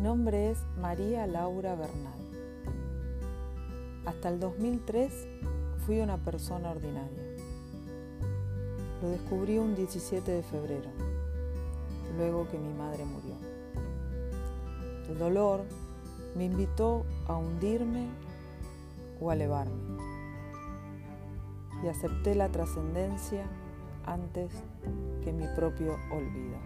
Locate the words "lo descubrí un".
9.02-9.74